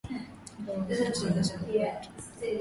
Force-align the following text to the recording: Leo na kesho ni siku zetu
Leo 0.65 0.77
na 0.77 0.83
kesho 1.11 1.29
ni 1.29 1.43
siku 1.43 1.65
zetu 1.71 2.09